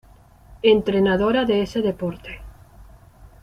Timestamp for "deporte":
1.83-2.41